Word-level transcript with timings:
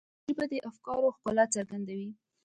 ژبه 0.27 0.45
د 0.51 0.53
افکارو 0.69 1.15
ښکلا 1.15 1.45
څرګندوي 1.55 2.09